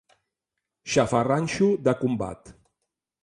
Xafarranxo 0.93 1.69
de 1.89 1.95
combat. 2.01 2.53